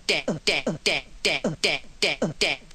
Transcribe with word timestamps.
Dance 0.00 0.26
to 0.26 0.40
the 0.46 2.46
house. 2.46 2.71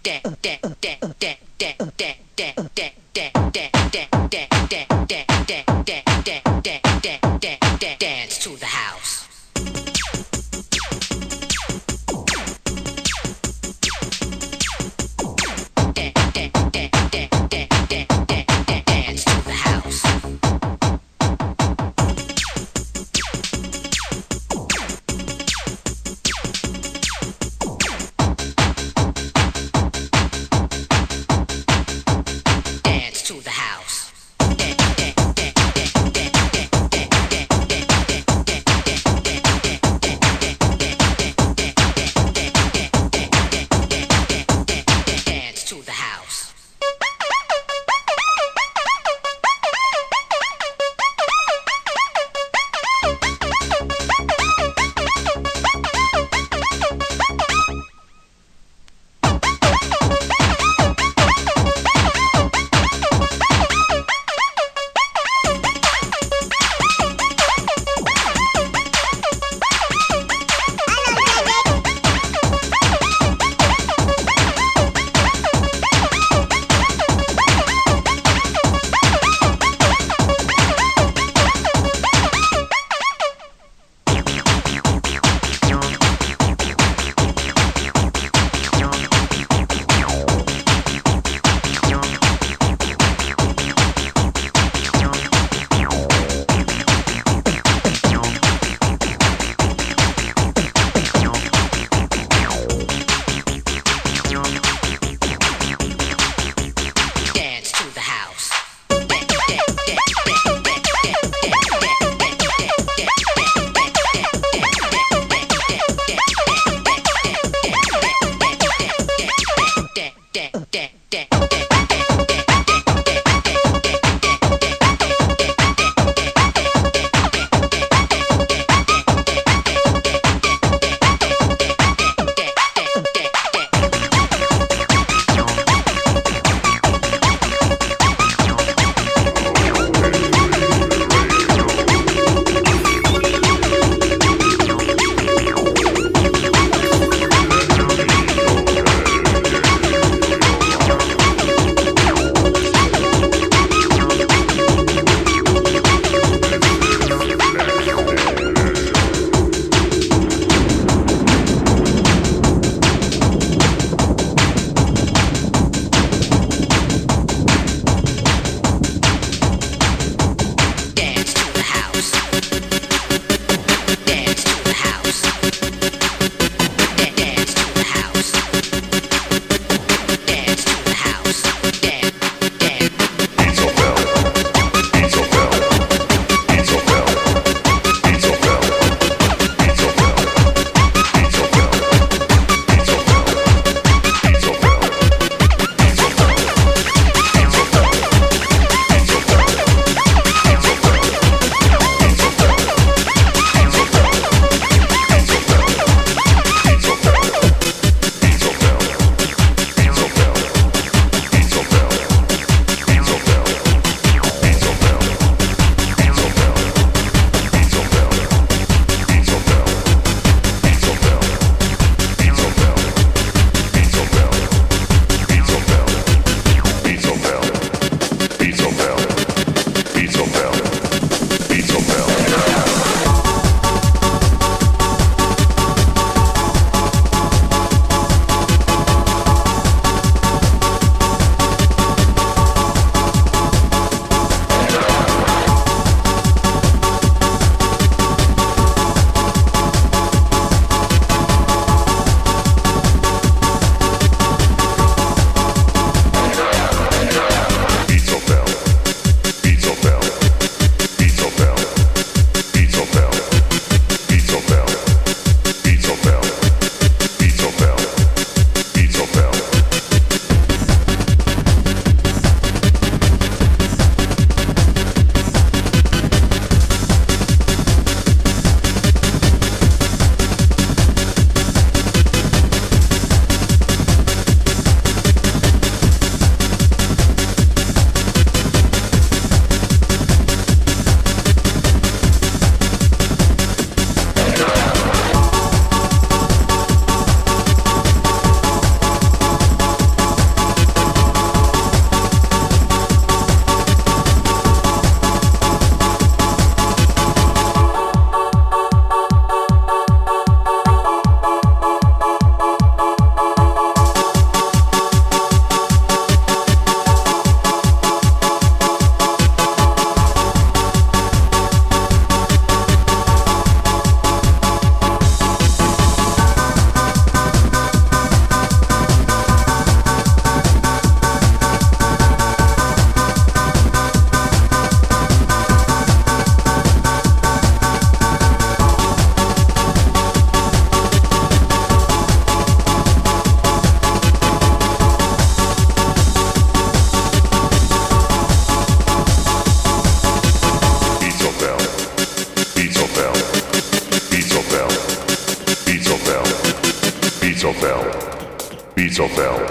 Beatsofel. 358.77 359.41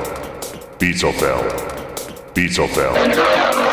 Beatsofel. 0.79 1.43
Beatsofel. 2.33 3.66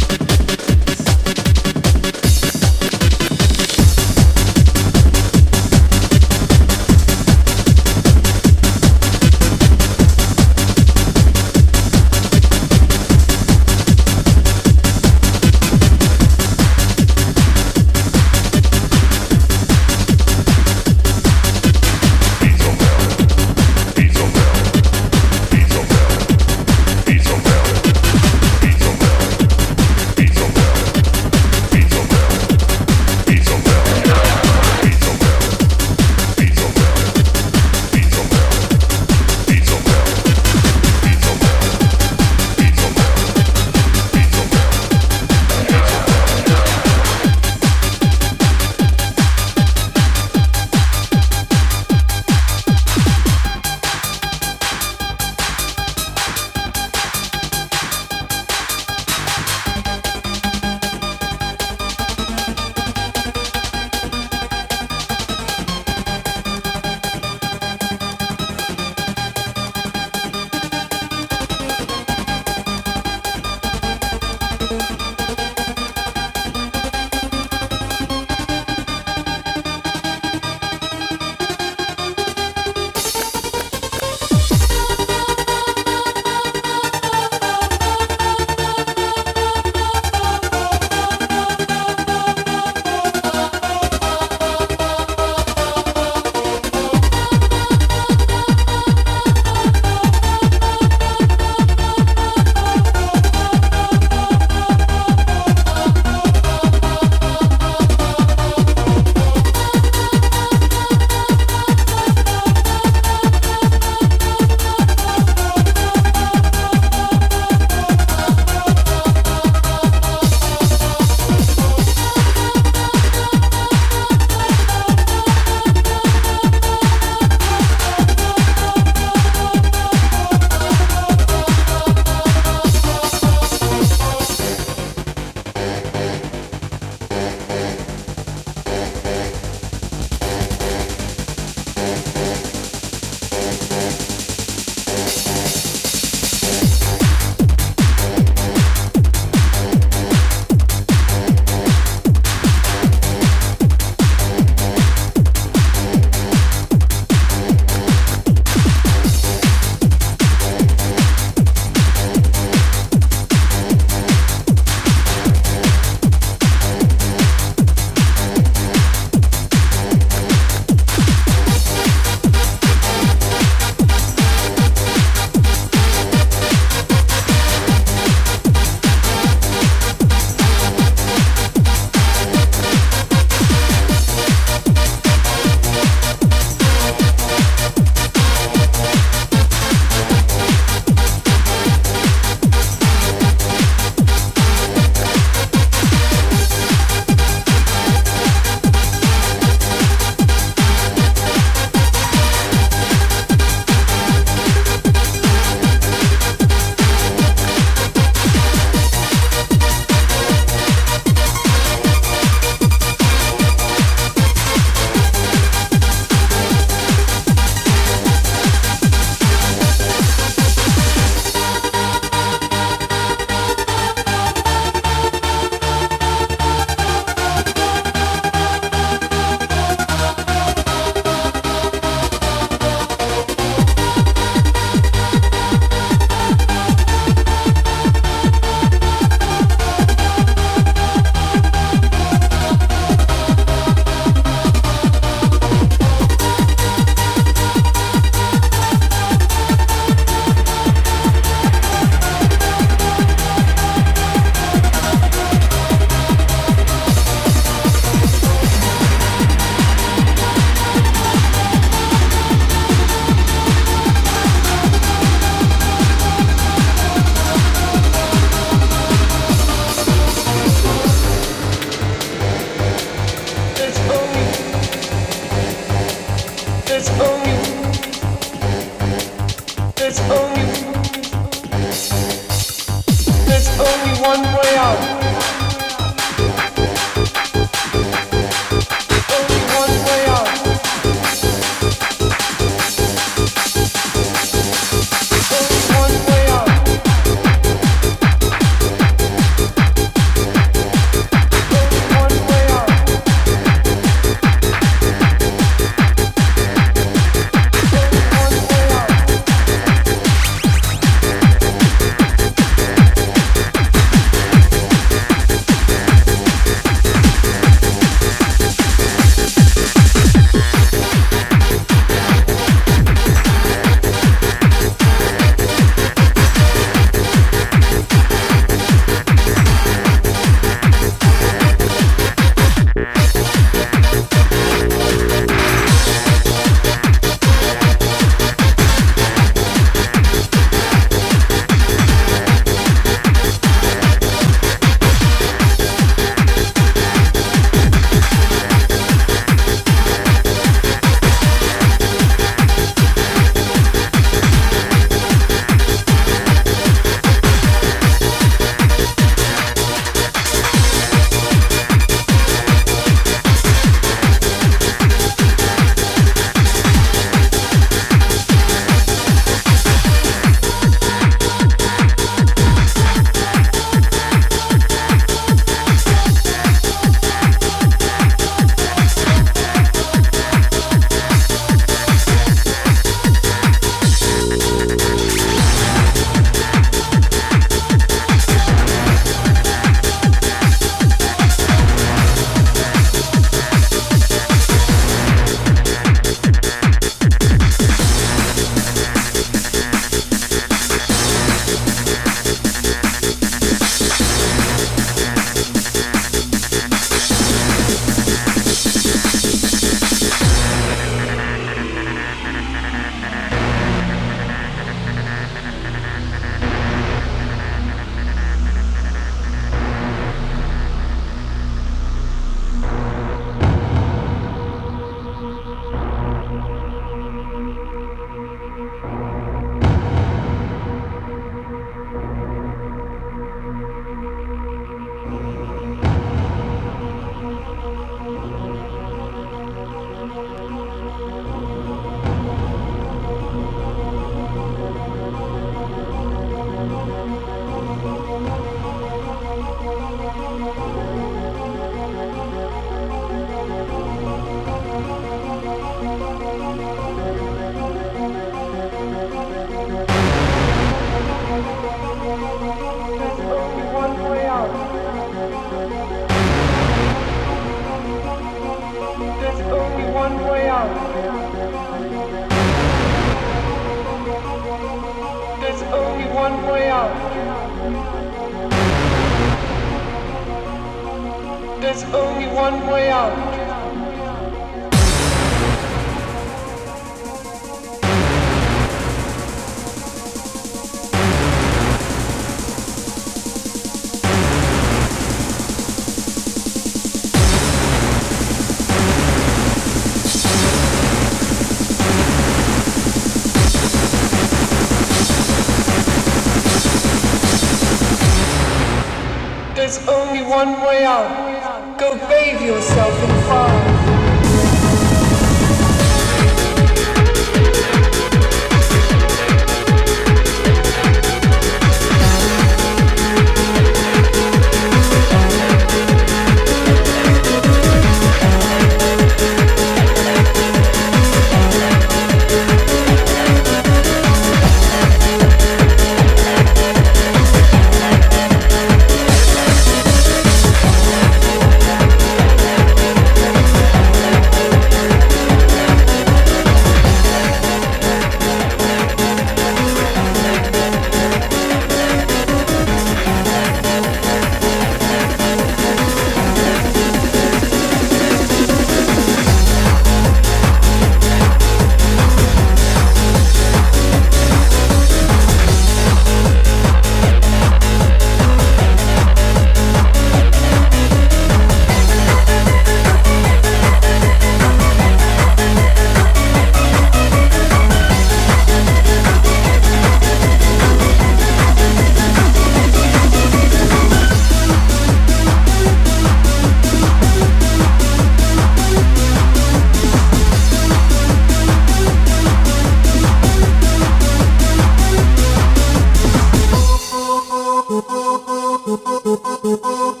they 598.67 600.00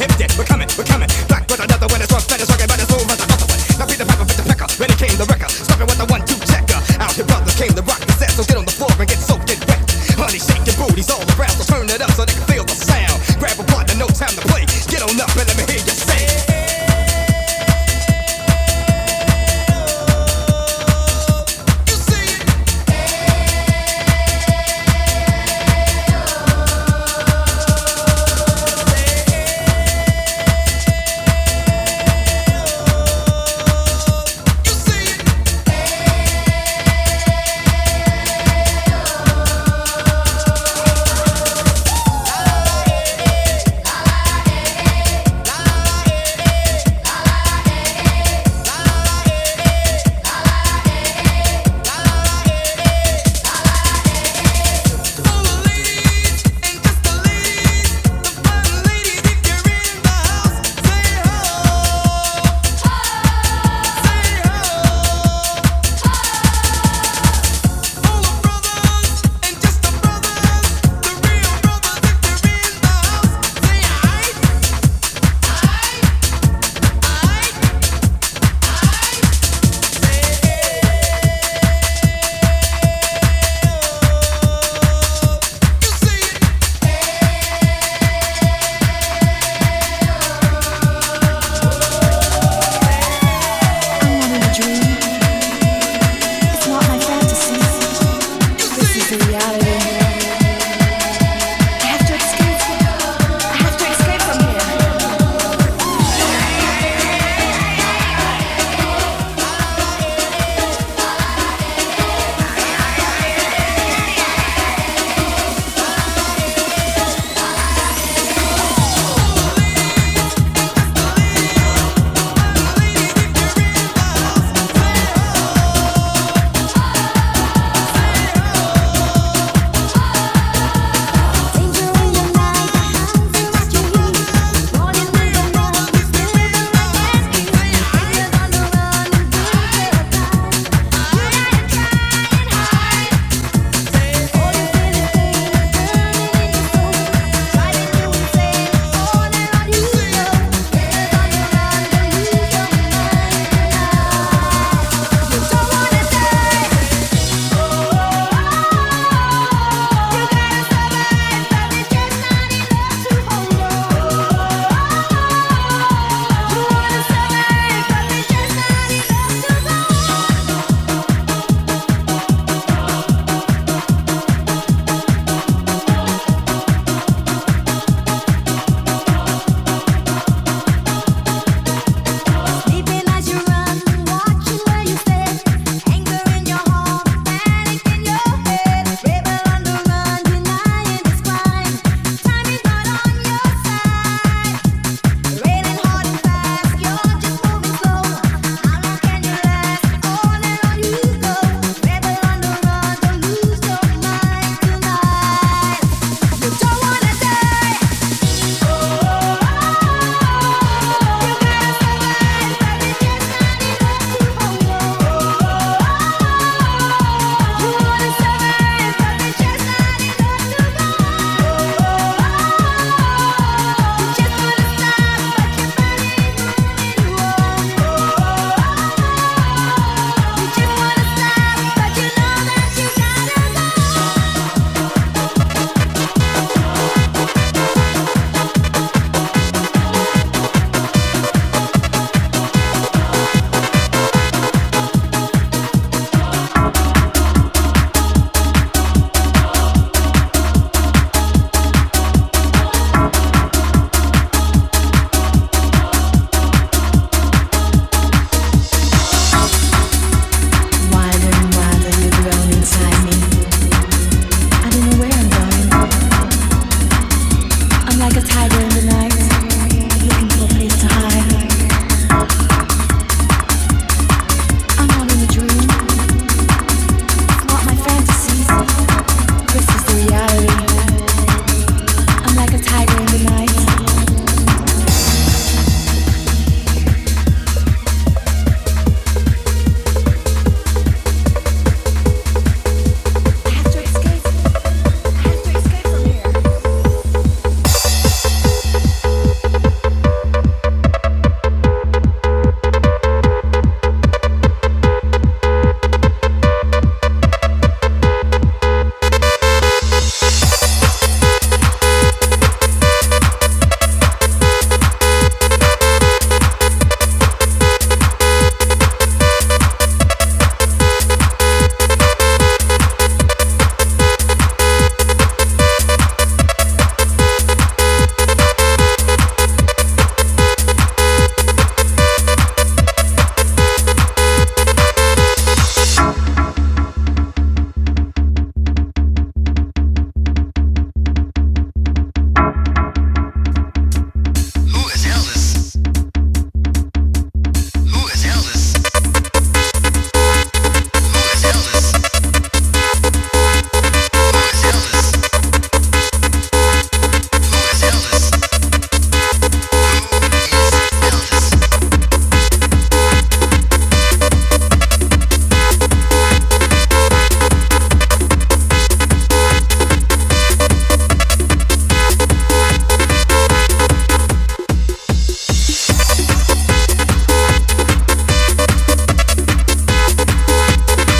hip 0.00 0.16
dip. 0.16 0.38
We're 0.38 0.44
coming, 0.44 0.68
we're 0.78 0.84
coming. 0.84 1.29